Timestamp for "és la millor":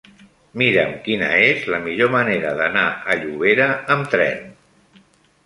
1.49-2.09